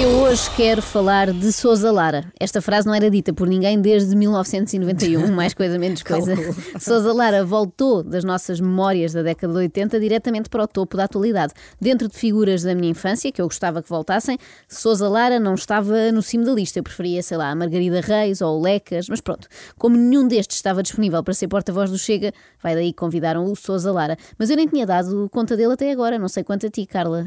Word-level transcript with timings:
Eu 0.00 0.10
hoje 0.20 0.48
quero 0.54 0.80
falar 0.80 1.32
de 1.32 1.52
Sousa 1.52 1.90
Lara. 1.90 2.32
Esta 2.38 2.62
frase 2.62 2.86
não 2.86 2.94
era 2.94 3.10
dita 3.10 3.32
por 3.32 3.48
ninguém 3.48 3.80
desde 3.80 4.14
1991, 4.14 5.26
mais 5.34 5.52
coisa 5.54 5.76
menos 5.76 6.04
coisa. 6.04 6.36
Sousa 6.78 7.12
Lara 7.12 7.44
voltou 7.44 8.04
das 8.04 8.22
nossas 8.22 8.60
memórias 8.60 9.12
da 9.12 9.22
década 9.22 9.52
de 9.52 9.58
80 9.58 9.98
diretamente 9.98 10.48
para 10.48 10.62
o 10.62 10.68
topo 10.68 10.96
da 10.96 11.02
atualidade. 11.02 11.52
Dentro 11.80 12.06
de 12.06 12.16
figuras 12.16 12.62
da 12.62 12.76
minha 12.76 12.92
infância, 12.92 13.32
que 13.32 13.42
eu 13.42 13.46
gostava 13.46 13.82
que 13.82 13.88
voltassem, 13.88 14.38
Sousa 14.68 15.08
Lara 15.08 15.40
não 15.40 15.54
estava 15.54 16.12
no 16.12 16.22
cimo 16.22 16.44
da 16.44 16.52
lista. 16.52 16.78
Eu 16.78 16.84
preferia, 16.84 17.20
sei 17.20 17.36
lá, 17.36 17.50
a 17.50 17.54
Margarida 17.56 18.00
Reis 18.00 18.40
ou 18.40 18.56
o 18.56 18.62
Lecas, 18.62 19.08
mas 19.08 19.20
pronto. 19.20 19.48
Como 19.76 19.96
nenhum 19.96 20.28
destes 20.28 20.58
estava 20.58 20.80
disponível 20.80 21.24
para 21.24 21.34
ser 21.34 21.48
porta-voz 21.48 21.90
do 21.90 21.98
Chega, 21.98 22.32
vai 22.62 22.76
daí 22.76 22.92
que 22.92 22.98
convidaram 22.98 23.50
o 23.50 23.56
Sousa 23.56 23.90
Lara. 23.90 24.16
Mas 24.38 24.48
eu 24.48 24.56
nem 24.56 24.68
tinha 24.68 24.86
dado 24.86 25.28
conta 25.32 25.56
dele 25.56 25.72
até 25.72 25.90
agora, 25.90 26.20
não 26.20 26.28
sei 26.28 26.44
quanto 26.44 26.66
a 26.66 26.70
ti, 26.70 26.86
Carla. 26.86 27.26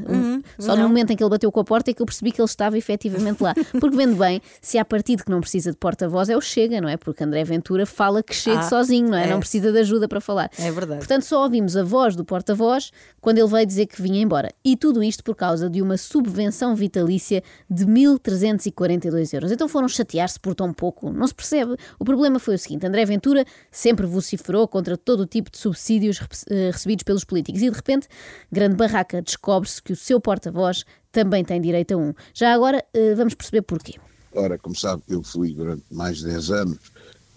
Só 0.58 0.74
no 0.74 0.84
momento 0.84 1.12
em 1.12 1.18
que 1.18 1.24
ele 1.24 1.30
bateu 1.30 1.52
com 1.52 1.60
a 1.60 1.66
porta 1.66 1.92
é 1.92 1.94
que 1.94 2.02
eu 2.02 2.06
percebi 2.06 2.32
que 2.32 2.40
ele 2.40 2.46
estava 2.46 2.61
efetivamente 2.78 3.42
lá. 3.42 3.54
Porque 3.80 3.96
vendo 3.96 4.16
bem, 4.16 4.42
se 4.62 4.78
há 4.78 4.86
partido 4.86 5.24
que 5.24 5.32
não 5.32 5.42
precisa 5.42 5.72
de 5.72 5.78
porta-voz 5.78 6.30
é 6.30 6.38
o 6.38 6.42
Chega, 6.42 6.80
não 6.82 6.90
é? 6.90 6.98
Porque 6.98 7.24
André 7.24 7.44
Ventura 7.44 7.86
fala 7.86 8.22
que 8.24 8.36
chega 8.36 8.60
Ah, 8.60 8.64
sozinho, 8.70 9.10
não 9.10 9.18
é? 9.18 9.28
é. 9.28 9.30
Não 9.30 9.40
precisa 9.40 9.72
de 9.72 9.80
ajuda 9.80 10.08
para 10.08 10.22
falar. 10.22 10.50
É 10.60 10.72
verdade. 10.72 11.00
Portanto, 11.00 11.24
só 11.24 11.44
ouvimos 11.44 11.76
a 11.78 11.84
voz 11.84 12.16
do 12.16 12.24
porta-voz 12.26 12.92
quando 13.20 13.38
ele 13.38 13.48
veio 13.48 13.66
dizer 13.66 13.86
que 13.88 14.02
vinha 14.02 14.22
embora. 14.22 14.50
E 14.64 14.76
tudo 14.78 15.02
isto 15.04 15.24
por 15.24 15.36
causa 15.36 15.70
de 15.70 15.82
uma 15.82 15.98
subvenção 15.98 16.76
vitalícia 16.76 17.44
de 17.70 17.86
1.342 17.86 19.34
euros. 19.34 19.52
Então 19.52 19.68
foram 19.68 19.88
chatear-se 19.88 20.40
por 20.40 20.56
tão 20.56 20.74
pouco. 20.74 21.12
Não 21.12 21.28
se 21.28 21.34
percebe. 21.36 21.76
O 22.00 22.06
problema 22.06 22.40
foi 22.40 22.56
o 22.56 22.60
seguinte: 22.60 22.86
André 22.86 23.06
Ventura 23.06 23.46
sempre 23.70 24.06
vociferou 24.06 24.68
contra 24.68 24.98
todo 24.98 25.22
o 25.22 25.26
tipo 25.26 25.50
de 25.52 25.58
subsídios 25.58 26.20
eh, 26.50 26.72
recebidos 26.72 27.04
pelos 27.04 27.24
políticos. 27.24 27.62
E 27.62 27.70
de 27.70 27.76
repente, 27.76 28.08
grande 28.52 28.76
barraca, 28.76 29.22
descobre-se 29.22 29.82
que 29.82 29.94
o 29.94 29.96
seu 29.96 30.20
porta-voz 30.20 30.84
também 31.12 31.44
tem 31.44 31.62
direito 31.62 31.94
a 31.94 31.98
um. 31.98 32.14
Já 32.34 32.54
agora 32.54 32.84
eh, 32.94 33.16
vamos 33.16 33.34
perceber 33.34 33.62
porquê. 33.64 33.96
Ora, 34.34 34.58
como 34.58 34.76
sabe, 34.76 35.04
eu 35.10 35.22
fui 35.22 35.54
durante 35.54 35.84
mais 35.92 36.20
de 36.20 36.26
10 36.26 36.52
anos, 36.52 36.80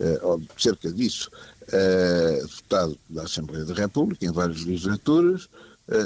eh, 0.00 0.18
ou 0.22 0.40
cerca 0.56 0.92
disso, 0.92 1.30
eh, 1.72 2.38
deputado 2.42 2.98
da 3.10 3.22
Assembleia 3.22 3.64
da 3.64 3.74
República 3.74 4.24
em 4.24 4.32
várias 4.32 4.64
legislaturas. 4.64 5.48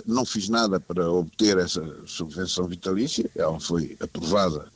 Não 0.06 0.24
fiz 0.24 0.48
nada 0.48 0.80
para 0.80 1.08
obter 1.08 1.56
essa 1.56 1.80
subvenção 2.04 2.66
vitalícia, 2.66 3.30
ela 3.36 3.60
foi 3.60 3.96
aprovada 4.00 4.66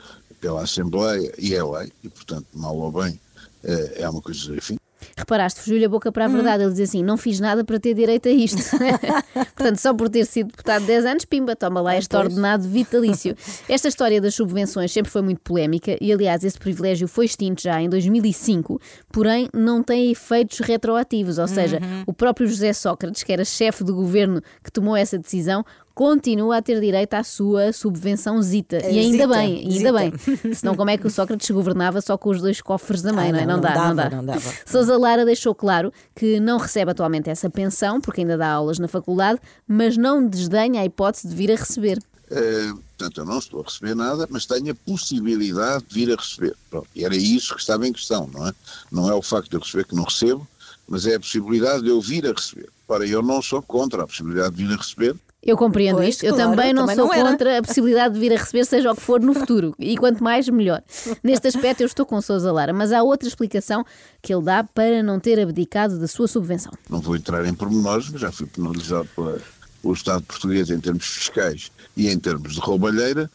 pela 0.40 0.62
Assembleia 0.62 1.34
e 1.38 1.56
é 1.56 1.64
lei, 1.64 1.92
e 2.04 2.08
portanto, 2.08 2.46
mal 2.54 2.76
ou 2.76 2.92
bem, 2.92 3.18
é 3.64 4.08
uma 4.08 4.22
coisa, 4.22 4.54
enfim, 4.54 4.78
Reparaste, 5.22 5.60
fugiu-lhe 5.60 5.84
a 5.84 5.88
boca 5.88 6.10
para 6.10 6.24
a 6.24 6.28
verdade. 6.28 6.64
Ele 6.64 6.72
diz 6.72 6.88
assim: 6.88 7.02
não 7.02 7.16
fiz 7.16 7.38
nada 7.38 7.64
para 7.64 7.78
ter 7.78 7.94
direito 7.94 8.28
a 8.28 8.32
isto. 8.32 8.60
Portanto, 9.54 9.76
só 9.76 9.94
por 9.94 10.08
ter 10.08 10.26
sido 10.26 10.48
deputado 10.48 10.84
10 10.84 11.06
anos, 11.06 11.24
pimba, 11.24 11.54
toma 11.54 11.80
lá 11.80 11.96
este 11.96 12.10
pois. 12.10 12.24
ordenado 12.24 12.68
vitalício. 12.68 13.36
Esta 13.68 13.86
história 13.86 14.20
das 14.20 14.34
subvenções 14.34 14.90
sempre 14.90 15.12
foi 15.12 15.22
muito 15.22 15.40
polémica 15.40 15.96
e, 16.00 16.12
aliás, 16.12 16.42
esse 16.42 16.58
privilégio 16.58 17.06
foi 17.06 17.26
extinto 17.26 17.62
já 17.62 17.80
em 17.80 17.88
2005, 17.88 18.80
porém 19.12 19.48
não 19.54 19.80
tem 19.80 20.10
efeitos 20.10 20.58
retroativos. 20.58 21.38
Ou 21.38 21.46
seja, 21.46 21.78
o 22.04 22.12
próprio 22.12 22.48
José 22.48 22.72
Sócrates, 22.72 23.22
que 23.22 23.32
era 23.32 23.44
chefe 23.44 23.84
do 23.84 23.94
governo 23.94 24.42
que 24.62 24.72
tomou 24.72 24.96
essa 24.96 25.16
decisão, 25.16 25.64
continua 25.94 26.58
a 26.58 26.62
ter 26.62 26.80
direito 26.80 27.14
à 27.14 27.22
sua 27.22 27.72
subvenção 27.72 28.40
zita. 28.42 28.76
É 28.76 28.92
E 28.92 28.98
ainda 28.98 29.24
zita, 29.24 29.28
bem, 29.28 29.58
ainda 29.58 29.72
zita. 29.74 29.92
bem. 29.92 30.54
Senão, 30.54 30.74
como 30.74 30.90
é 30.90 30.96
que 30.96 31.06
o 31.06 31.10
Sócrates 31.10 31.50
governava 31.50 32.00
só 32.00 32.16
com 32.18 32.30
os 32.30 32.40
dois 32.40 32.60
cofres 32.60 33.02
da 33.02 33.12
mãe? 33.12 33.30
Ah, 33.30 33.32
não, 33.32 33.38
é? 33.38 33.46
não, 33.46 33.56
não, 33.56 33.56
não 33.56 33.62
dá, 33.62 33.74
não 33.74 33.94
dava, 33.96 34.10
dá. 34.10 34.16
não 34.16 34.24
dava. 34.24 34.52
Sousa 34.66 34.96
Lara 34.96 35.24
deixou 35.24 35.54
claro 35.54 35.92
que 36.14 36.40
não 36.40 36.58
recebe 36.58 36.90
atualmente 36.90 37.28
essa 37.30 37.48
pensão, 37.50 38.00
porque 38.00 38.20
ainda 38.22 38.36
dá 38.36 38.48
aulas 38.50 38.78
na 38.78 38.88
faculdade, 38.88 39.40
mas 39.66 39.96
não 39.96 40.26
desdenha 40.26 40.80
a 40.80 40.84
hipótese 40.84 41.28
de 41.28 41.34
vir 41.34 41.50
a 41.52 41.56
receber. 41.56 41.98
Eh, 42.30 42.72
portanto, 42.96 43.18
eu 43.18 43.24
não 43.26 43.38
estou 43.38 43.60
a 43.60 43.64
receber 43.64 43.94
nada, 43.94 44.26
mas 44.30 44.46
tenho 44.46 44.72
a 44.72 44.74
possibilidade 44.74 45.84
de 45.86 45.94
vir 45.94 46.12
a 46.12 46.16
receber. 46.16 46.56
Pronto, 46.70 46.88
e 46.94 47.04
era 47.04 47.14
isso 47.14 47.54
que 47.54 47.60
estava 47.60 47.86
em 47.86 47.92
questão, 47.92 48.28
não 48.32 48.48
é? 48.48 48.52
Não 48.90 49.10
é 49.10 49.14
o 49.14 49.20
facto 49.20 49.50
de 49.50 49.56
eu 49.56 49.60
receber 49.60 49.84
que 49.84 49.94
não 49.94 50.04
recebo, 50.04 50.46
mas 50.88 51.06
é 51.06 51.14
a 51.14 51.20
possibilidade 51.20 51.82
de 51.82 51.88
eu 51.88 52.00
vir 52.00 52.26
a 52.26 52.32
receber. 52.32 52.68
Ora, 52.88 53.06
eu 53.06 53.22
não 53.22 53.40
sou 53.40 53.62
contra 53.62 54.02
a 54.02 54.06
possibilidade 54.06 54.54
de 54.54 54.64
vir 54.64 54.74
a 54.74 54.76
receber, 54.76 55.16
Eu 55.42 55.56
compreendo 55.56 55.96
Pois, 55.96 56.10
isto. 56.10 56.24
Eu 56.24 56.34
claro, 56.34 56.50
também 56.50 56.72
não 56.72 56.82
também 56.82 56.96
sou 56.96 57.08
não 57.08 57.30
contra 57.30 57.58
a 57.58 57.62
possibilidade 57.62 58.14
de 58.14 58.20
vir 58.20 58.32
a 58.32 58.36
receber, 58.36 58.64
seja 58.64 58.92
o 58.92 58.94
que 58.94 59.00
for 59.00 59.20
no 59.20 59.34
futuro. 59.34 59.74
E 59.78 59.96
quanto 59.96 60.22
mais, 60.22 60.48
melhor. 60.48 60.82
Neste 61.22 61.48
aspecto, 61.48 61.80
eu 61.80 61.86
estou 61.86 62.06
com 62.06 62.20
Sousa 62.20 62.52
Lara, 62.52 62.72
mas 62.72 62.92
há 62.92 63.02
outra 63.02 63.26
explicação 63.26 63.84
que 64.20 64.32
ele 64.32 64.42
dá 64.44 64.62
para 64.62 65.02
não 65.02 65.18
ter 65.18 65.40
abdicado 65.40 65.98
da 65.98 66.06
sua 66.06 66.28
subvenção. 66.28 66.72
não 66.88 67.00
vou 67.00 67.16
entrar 67.16 67.44
em 67.44 67.54
pormenores, 67.54 68.08
mas 68.10 68.20
já 68.20 68.30
fui 68.30 68.46
penalizado 68.46 69.08
pela, 69.16 69.40
pelo 69.82 69.94
Estado 69.94 70.22
português 70.22 70.70
em 70.70 70.78
termos 70.78 71.06
fiscais 71.06 71.72
e 71.96 72.08
em 72.08 72.18
termos 72.18 72.54
de 72.54 72.60
roubalheira, 72.60 73.30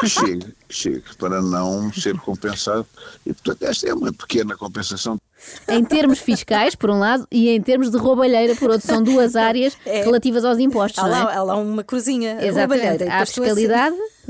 que 0.00 0.08
chegue, 0.08 0.54
que 0.68 0.74
chegue 0.74 1.04
para 1.18 1.40
não 1.40 1.92
ser 1.92 2.18
compensado. 2.18 2.86
E, 3.24 3.32
portanto, 3.32 3.62
esta 3.62 3.88
é 3.88 3.94
uma 3.94 4.12
pequena 4.12 4.56
compensação. 4.56 5.18
Em 5.68 5.84
termos 5.84 6.18
fiscais, 6.18 6.74
por 6.74 6.90
um 6.90 6.98
lado, 6.98 7.26
e 7.30 7.48
em 7.50 7.60
termos 7.60 7.90
de 7.90 7.96
roubalheira, 7.96 8.54
por 8.56 8.70
outro. 8.70 8.86
São 8.86 9.02
duas 9.02 9.36
áreas 9.36 9.76
É. 9.86 10.02
relativas 10.04 10.44
aos 10.44 10.58
impostos, 10.58 11.02
Há 11.02 11.08
não 11.08 11.16
é? 11.16 11.24
lá, 11.24 11.34
há 11.36 11.42
lá 11.42 11.56
uma 11.56 11.84
cruzinha, 11.84 12.38
Exatamente. 12.40 13.04
Há 13.04 13.18
a 13.18 13.22
assim- 13.22 13.40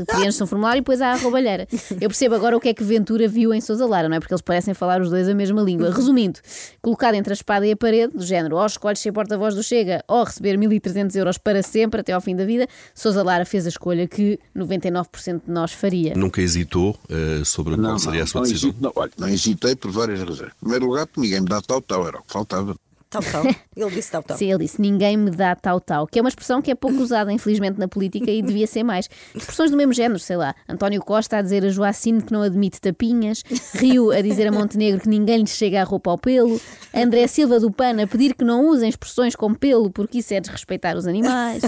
preenche-se 0.07 0.43
um 0.43 0.47
formulário 0.47 0.79
e 0.79 0.81
depois 0.81 1.01
há 1.01 1.13
a 1.13 1.17
roubalheira. 1.17 1.67
Eu 2.01 2.09
percebo 2.09 2.35
agora 2.35 2.57
o 2.57 2.61
que 2.61 2.69
é 2.69 2.75
que 2.75 2.85
Ventura 2.85 3.27
viu 3.29 3.53
em 3.55 3.61
Sousa 3.61 3.87
Lara, 3.87 4.09
não 4.09 4.17
é? 4.17 4.21
Porque 4.21 4.33
eles 4.35 4.43
parecem 4.43 4.75
falar 4.75 5.01
os 5.01 5.11
dois 5.11 5.29
a 5.29 5.35
mesma 5.35 5.61
língua. 5.63 5.91
Resumindo, 5.93 6.39
colocado 6.83 7.15
entre 7.15 7.33
a 7.33 7.35
espada 7.35 7.67
e 7.67 7.73
a 7.73 7.77
parede, 7.77 8.13
do 8.17 8.25
género, 8.25 8.57
ou 8.57 8.67
escolhes 8.67 9.01
ser 9.01 9.13
porta-voz 9.13 9.55
do 9.55 9.63
Chega, 9.63 10.03
ou 10.09 10.25
receber 10.25 10.57
1.300 10.59 11.15
euros 11.17 11.39
para 11.39 11.63
sempre, 11.63 12.01
até 12.01 12.13
ao 12.13 12.21
fim 12.21 12.35
da 12.37 12.45
vida, 12.45 12.67
Sousa 12.95 13.23
Lara 13.23 13.45
fez 13.45 13.67
a 13.67 13.69
escolha 13.69 14.07
que 14.07 14.39
99% 14.57 15.43
de 15.47 15.51
nós 15.51 15.73
faria. 15.73 16.15
Nunca 16.15 16.41
hesitou 16.41 16.97
eh, 17.09 17.43
sobre 17.45 17.77
qual 17.77 17.99
seria 17.99 18.23
a 18.23 18.27
sua 18.27 18.41
não, 18.41 18.49
decisão? 18.49 18.71
hesito- 18.71 18.83
não, 18.83 18.93
olha, 18.97 19.13
não 19.19 19.29
hesitei 19.29 19.75
por 19.77 19.91
várias 19.91 20.21
razões. 20.21 20.51
Em 20.51 20.61
primeiro 20.61 20.87
lugar, 20.87 21.07
porque 21.07 21.21
ninguém 21.21 21.41
me 21.41 21.49
dá 21.49 21.61
tal, 21.61 21.81
tal, 21.81 22.07
era 22.07 22.19
o 22.19 22.23
que 22.23 22.33
faltava. 22.33 22.75
Tal, 23.11 23.23
tal. 23.23 23.45
Ele 23.75 23.91
disse 23.91 24.11
tal, 24.11 24.23
tal. 24.23 24.37
Sim, 24.37 24.51
ele 24.51 24.65
disse: 24.65 24.81
ninguém 24.81 25.17
me 25.17 25.31
dá 25.31 25.55
tal, 25.55 25.81
tal, 25.81 26.07
que 26.07 26.19
é 26.19 26.23
uma 26.23 26.29
expressão 26.29 26.61
que 26.61 26.71
é 26.71 26.75
pouco 26.75 26.99
usada, 27.01 27.33
infelizmente, 27.33 27.79
na 27.79 27.87
política 27.87 28.31
e 28.31 28.43
devia 28.43 28.67
ser 28.67 28.83
mais. 28.83 29.09
Expressões 29.35 29.71
do 29.71 29.77
mesmo 29.77 29.93
género, 29.93 30.19
sei 30.19 30.37
lá. 30.37 30.55
António 30.69 31.01
Costa 31.01 31.39
a 31.39 31.43
dizer 31.43 31.65
a 31.65 31.69
Joacine 31.69 32.21
que 32.21 32.33
não 32.33 32.43
admite 32.43 32.81
tapinhas, 32.81 33.45
Rio 33.75 34.11
a 34.11 34.21
dizer 34.21 34.49
a 34.49 34.53
Montenegro 34.53 35.01
que 35.01 35.09
ninguém 35.09 35.39
lhe 35.39 35.47
chega 35.47 35.81
a 35.81 35.85
roupa 35.85 36.11
ao 36.11 36.19
pelo, 36.19 36.61
André 36.93 37.27
Silva 37.29 37.61
do 37.61 37.71
PAN 37.71 38.03
a 38.03 38.07
pedir 38.07 38.35
que 38.35 38.45
não 38.45 38.67
usem 38.67 38.89
expressões 38.89 39.37
como 39.37 39.57
pelo, 39.57 39.91
porque 39.91 40.19
isso 40.19 40.35
é 40.35 40.41
desrespeitar 40.41 40.97
os 40.97 41.07
animais. 41.07 41.63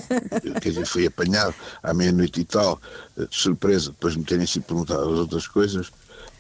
Quer 0.61 0.69
dizer, 0.71 0.87
fui 0.87 1.07
apanhado 1.07 1.55
à 1.83 1.95
meia-noite 1.95 2.41
e 2.41 2.45
tal, 2.45 2.81
eh, 3.17 3.25
de 3.25 3.37
surpresa, 3.37 3.91
depois 3.91 4.15
de 4.15 4.19
me 4.19 4.25
terem 4.25 4.47
sido 4.47 4.65
perguntadas 4.65 5.07
outras 5.07 5.47
coisas, 5.47 5.91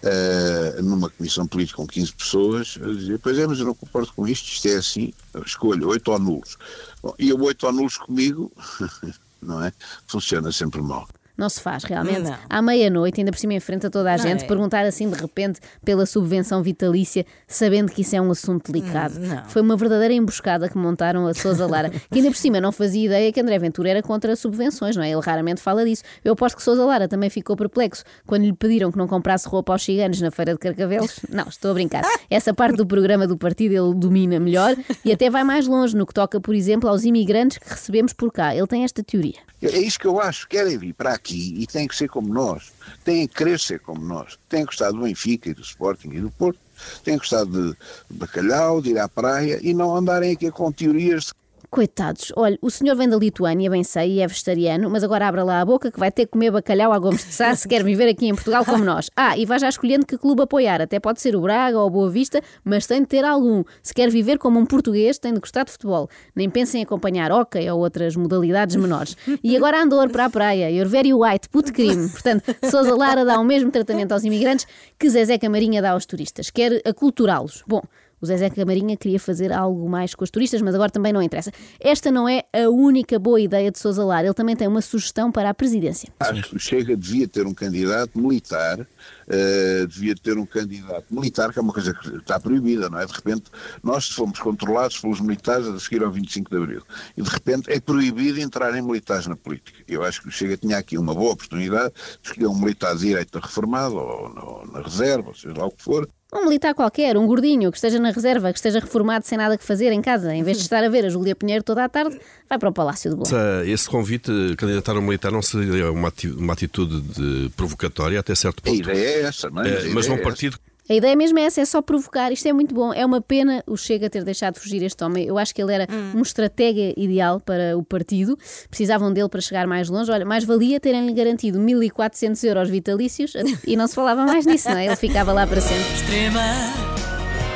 eh, 0.02 0.80
numa 0.82 1.10
comissão 1.10 1.46
política 1.46 1.76
com 1.76 1.86
15 1.86 2.12
pessoas, 2.14 2.78
a 2.82 2.86
dizer, 2.86 3.18
pois 3.18 3.38
é, 3.38 3.46
mas 3.46 3.58
eu 3.58 3.66
não 3.66 3.74
concordo 3.74 4.10
com 4.14 4.26
isto, 4.26 4.48
isto 4.48 4.66
é 4.66 4.76
assim, 4.76 4.89
eu 5.34 5.42
escolho 5.42 5.88
oito 5.88 6.10
ou 6.10 6.18
nulos. 6.18 6.56
Bom, 7.02 7.14
e 7.18 7.32
o 7.32 7.42
oito 7.42 7.66
ou 7.66 7.72
nulos 7.72 7.96
comigo, 7.96 8.52
não 9.40 9.62
é? 9.62 9.72
Funciona 10.06 10.52
sempre 10.52 10.82
mal. 10.82 11.08
Não 11.40 11.48
se 11.48 11.58
faz, 11.58 11.84
realmente. 11.84 12.20
Não. 12.20 12.36
À 12.50 12.60
meia-noite, 12.60 13.18
ainda 13.18 13.32
por 13.32 13.38
cima 13.38 13.54
em 13.54 13.60
frente 13.60 13.86
a 13.86 13.90
toda 13.90 14.12
a 14.12 14.16
Não 14.18 14.22
gente, 14.22 14.44
é. 14.44 14.46
perguntar 14.46 14.84
assim 14.84 15.08
de 15.08 15.18
repente 15.18 15.58
pela 15.82 16.04
subvenção 16.04 16.62
vitalícia, 16.62 17.24
sabendo 17.48 17.90
que 17.90 18.02
isso 18.02 18.14
é 18.14 18.20
um 18.20 18.30
assunto 18.30 18.70
delicado. 18.70 19.16
Hum, 19.16 19.26
não. 19.26 19.44
Foi 19.46 19.62
uma 19.62 19.74
verdadeira 19.74 20.12
emboscada 20.12 20.68
que 20.68 20.76
montaram 20.76 21.26
a 21.26 21.32
Sousa 21.32 21.66
Lara, 21.66 21.88
que 22.12 22.18
ainda 22.18 22.28
por 22.30 22.36
cima 22.36 22.60
não 22.60 22.70
fazia 22.70 23.06
ideia 23.06 23.32
que 23.32 23.40
André 23.40 23.58
Ventura 23.58 23.88
era 23.88 24.02
contra 24.02 24.36
subvenções, 24.36 24.96
não 24.96 25.02
é? 25.02 25.10
Ele 25.10 25.20
raramente 25.22 25.62
fala 25.62 25.82
disso. 25.82 26.02
Eu 26.22 26.34
aposto 26.34 26.56
que 26.56 26.62
Sousa 26.62 26.84
Lara 26.84 27.08
também 27.08 27.30
ficou 27.30 27.56
perplexo 27.56 28.04
quando 28.26 28.44
lhe 28.44 28.52
pediram 28.52 28.92
que 28.92 28.98
não 28.98 29.08
comprasse 29.08 29.48
roupa 29.48 29.72
aos 29.72 29.82
ciganos 29.82 30.20
na 30.20 30.30
feira 30.30 30.52
de 30.52 30.58
Carcavelos. 30.58 31.20
Não, 31.30 31.48
estou 31.48 31.70
a 31.70 31.74
brincar. 31.74 32.02
Essa 32.28 32.52
parte 32.52 32.76
do 32.76 32.86
programa 32.86 33.26
do 33.26 33.38
partido 33.38 33.72
ele 33.72 33.94
domina 33.94 34.38
melhor 34.38 34.76
e 35.02 35.10
até 35.10 35.30
vai 35.30 35.42
mais 35.42 35.66
longe 35.66 35.96
no 35.96 36.04
que 36.04 36.12
toca, 36.12 36.38
por 36.38 36.54
exemplo, 36.54 36.86
aos 36.88 37.04
imigrantes 37.04 37.56
que 37.56 37.70
recebemos 37.70 38.12
por 38.12 38.30
cá. 38.30 38.54
Ele 38.54 38.66
tem 38.66 38.84
esta 38.84 39.02
teoria. 39.02 39.38
É 39.62 39.78
isso 39.78 39.98
que 39.98 40.06
eu 40.06 40.20
acho, 40.20 40.48
querem 40.48 40.76
vir 40.76 40.92
para 40.92 41.12
aqui 41.14 41.29
e 41.36 41.66
têm 41.66 41.86
que 41.86 41.96
ser 41.96 42.08
como 42.08 42.32
nós, 42.32 42.72
têm 43.04 43.26
que 43.26 43.36
querer 43.36 43.58
ser 43.58 43.80
como 43.80 44.00
nós, 44.00 44.38
têm 44.48 44.64
gostar 44.64 44.90
do 44.90 45.02
Benfica 45.02 45.50
e 45.50 45.54
do 45.54 45.62
Sporting 45.62 46.10
e 46.10 46.20
do 46.20 46.30
Porto, 46.30 46.58
têm 47.04 47.18
gostar 47.18 47.44
de 47.44 47.74
bacalhau, 48.10 48.80
de 48.80 48.90
ir 48.90 48.98
à 48.98 49.08
praia 49.08 49.58
e 49.62 49.74
não 49.74 49.94
andarem 49.94 50.32
aqui 50.32 50.50
com 50.50 50.72
teorias 50.72 51.24
de 51.24 51.32
Coitados, 51.68 52.32
olha, 52.36 52.58
o 52.62 52.70
senhor 52.70 52.96
vem 52.96 53.08
da 53.08 53.16
Lituânia, 53.16 53.70
bem 53.70 53.84
sei, 53.84 54.14
e 54.14 54.20
é 54.20 54.26
vegetariano, 54.26 54.88
mas 54.88 55.04
agora 55.04 55.28
abra 55.28 55.44
lá 55.44 55.60
a 55.60 55.64
boca 55.64 55.90
que 55.90 55.98
vai 55.98 56.10
ter 56.10 56.26
que 56.26 56.32
comer 56.32 56.50
bacalhau 56.50 56.92
a 56.92 56.98
gomes 56.98 57.24
de 57.24 57.32
sá 57.32 57.54
se 57.54 57.68
quer 57.68 57.84
viver 57.84 58.08
aqui 58.08 58.26
em 58.26 58.34
Portugal 58.34 58.64
como 58.64 58.84
nós. 58.84 59.08
Ah, 59.22 59.36
e 59.36 59.44
vai 59.44 59.58
já 59.58 59.68
escolhendo 59.68 60.06
que 60.06 60.16
clube 60.16 60.42
apoiar, 60.42 60.80
até 60.80 60.98
pode 60.98 61.20
ser 61.20 61.36
o 61.36 61.42
Braga 61.42 61.78
ou 61.78 61.86
o 61.86 61.90
Boa 61.90 62.08
Vista, 62.08 62.40
mas 62.64 62.86
tem 62.86 63.02
de 63.02 63.06
ter 63.06 63.22
algum. 63.22 63.62
Se 63.82 63.92
quer 63.92 64.08
viver 64.08 64.38
como 64.38 64.58
um 64.58 64.64
português, 64.64 65.18
tem 65.18 65.34
de 65.34 65.40
gostar 65.40 65.64
de 65.64 65.72
futebol. 65.72 66.08
Nem 66.34 66.48
pensem 66.48 66.80
em 66.80 66.84
acompanhar 66.84 67.30
hockey 67.30 67.68
ou 67.68 67.80
outras 67.80 68.16
modalidades 68.16 68.76
menores. 68.76 69.16
E 69.44 69.54
agora 69.56 69.82
Andor 69.82 70.08
para 70.08 70.24
a 70.24 70.30
praia, 70.30 70.70
e 70.70 70.80
Orvério 70.80 71.18
White, 71.18 71.50
puto 71.50 71.70
crime. 71.72 72.08
Portanto, 72.08 72.44
Sousa 72.70 72.94
Lara 72.94 73.24
dá 73.24 73.38
o 73.38 73.44
mesmo 73.44 73.70
tratamento 73.70 74.12
aos 74.12 74.24
imigrantes 74.24 74.66
que 74.98 75.10
Zezé 75.10 75.36
Camarinha 75.36 75.82
dá 75.82 75.90
aos 75.90 76.06
turistas. 76.06 76.48
Quer 76.48 76.80
aculturá-los. 76.86 77.62
Bom, 77.66 77.82
o 78.20 78.26
Zezé 78.26 78.50
Camarinha 78.50 78.96
queria 78.96 79.18
fazer 79.18 79.52
algo 79.52 79.88
mais 79.88 80.14
com 80.14 80.22
os 80.22 80.30
turistas, 80.30 80.60
mas 80.60 80.74
agora 80.74 80.90
também 80.90 81.12
não 81.12 81.22
interessa. 81.22 81.50
Esta 81.80 82.10
não 82.10 82.28
é 82.28 82.44
a 82.52 82.68
única 82.68 83.18
boa 83.18 83.40
ideia 83.40 83.70
de 83.70 83.78
Sousa 83.78 84.04
Lara. 84.04 84.26
Ele 84.26 84.34
também 84.34 84.54
tem 84.54 84.68
uma 84.68 84.82
sugestão 84.82 85.32
para 85.32 85.50
a 85.50 85.54
presidência. 85.54 86.12
Acho 86.20 86.50
que 86.50 86.58
Chega 86.58 86.96
devia 86.96 87.26
ter 87.26 87.46
um 87.46 87.54
candidato 87.54 88.18
militar, 88.18 88.80
uh, 88.80 89.86
devia 89.86 90.14
ter 90.14 90.36
um 90.36 90.44
candidato 90.44 91.06
militar, 91.10 91.52
que 91.52 91.58
é 91.58 91.62
uma 91.62 91.72
coisa 91.72 91.94
que 91.94 92.16
está 92.16 92.38
proibida, 92.38 92.90
não 92.90 93.00
é? 93.00 93.06
De 93.06 93.12
repente, 93.12 93.44
nós 93.82 94.08
fomos 94.08 94.38
controlados 94.38 94.98
pelos 94.98 95.20
militares 95.20 95.66
a 95.66 95.78
seguir 95.78 96.02
ao 96.02 96.10
25 96.10 96.50
de 96.50 96.56
Abril. 96.56 96.82
E 97.16 97.22
de 97.22 97.30
repente 97.30 97.70
é 97.70 97.80
proibido 97.80 98.40
entrarem 98.40 98.82
militares 98.82 99.26
na 99.26 99.36
política. 99.36 99.78
Eu 99.88 100.04
acho 100.04 100.22
que 100.22 100.28
o 100.28 100.30
Chega 100.30 100.56
tinha 100.56 100.76
aqui 100.76 100.98
uma 100.98 101.14
boa 101.14 101.32
oportunidade 101.32 101.94
de 102.22 102.28
escolher 102.28 102.46
um 102.46 102.58
militar 102.58 102.94
de 102.94 103.00
direita 103.00 103.40
reformado, 103.40 103.96
ou, 103.96 104.28
ou 104.36 104.66
na 104.70 104.82
reserva, 104.82 105.28
ou 105.28 105.34
seja 105.34 105.54
lá 105.56 105.66
o 105.66 105.70
que 105.70 105.82
for, 105.82 106.08
um 106.32 106.44
militar 106.44 106.74
qualquer, 106.74 107.16
um 107.16 107.26
gordinho, 107.26 107.70
que 107.70 107.76
esteja 107.76 107.98
na 107.98 108.10
reserva, 108.10 108.52
que 108.52 108.58
esteja 108.58 108.78
reformado 108.78 109.26
sem 109.26 109.36
nada 109.36 109.58
que 109.58 109.64
fazer 109.64 109.92
em 109.92 110.00
casa, 110.00 110.34
em 110.34 110.42
vez 110.42 110.58
de 110.58 110.62
estar 110.62 110.82
a 110.84 110.88
ver 110.88 111.04
a 111.04 111.08
Júlia 111.08 111.34
Pinheiro 111.34 111.64
toda 111.64 111.84
a 111.84 111.88
tarde, 111.88 112.18
vai 112.48 112.58
para 112.58 112.68
o 112.68 112.72
Palácio 112.72 113.10
de 113.10 113.16
Belém. 113.16 113.72
Esse 113.72 113.88
convite, 113.88 114.30
candidatar 114.56 114.92
a 114.92 114.98
um 114.98 115.02
militar, 115.02 115.32
não 115.32 115.42
seria 115.42 115.90
uma 115.90 116.52
atitude 116.52 117.50
provocatória 117.56 118.20
até 118.20 118.34
certo 118.34 118.62
ponto. 118.62 118.74
A 118.74 118.92
ideia 118.92 119.06
é 119.06 119.22
essa, 119.22 119.50
não 119.50 119.62
é? 119.62 119.86
é 119.86 119.88
mas 119.88 120.06
num 120.06 120.14
é 120.14 120.22
partido 120.22 120.58
a 120.90 120.94
ideia 120.94 121.14
mesmo 121.14 121.38
é 121.38 121.42
essa, 121.42 121.60
é 121.60 121.64
só 121.64 121.80
provocar. 121.80 122.32
Isto 122.32 122.48
é 122.48 122.52
muito 122.52 122.74
bom. 122.74 122.92
É 122.92 123.06
uma 123.06 123.20
pena 123.20 123.62
o 123.64 123.76
Chega 123.76 124.10
ter 124.10 124.24
deixado 124.24 124.54
de 124.54 124.60
fugir 124.60 124.82
este 124.82 125.04
homem. 125.04 125.24
Eu 125.24 125.38
acho 125.38 125.54
que 125.54 125.62
ele 125.62 125.72
era 125.72 125.86
hum. 125.88 126.18
um 126.18 126.22
estratega 126.22 126.92
ideal 126.96 127.38
para 127.38 127.78
o 127.78 127.84
partido. 127.84 128.36
Precisavam 128.68 129.12
dele 129.12 129.28
para 129.28 129.40
chegar 129.40 129.68
mais 129.68 129.88
longe. 129.88 130.10
Olha, 130.10 130.24
mais 130.24 130.42
valia 130.42 130.80
terem-lhe 130.80 131.12
garantido 131.12 131.60
1.400 131.60 132.42
euros 132.42 132.68
vitalícios 132.68 133.34
e 133.64 133.76
não 133.76 133.86
se 133.86 133.94
falava 133.94 134.26
mais 134.26 134.44
nisso, 134.44 134.68
não 134.68 134.78
é? 134.78 134.86
Ele 134.86 134.96
ficava 134.96 135.32
lá 135.32 135.46
para 135.46 135.60
sempre. 135.60 135.94
Extrema, 135.94 136.42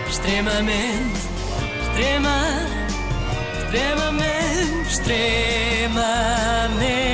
extremamente, 0.08 1.18
extrema, 1.88 2.38
extremamente. 4.86 7.13